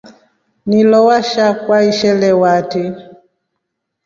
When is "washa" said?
1.07-1.53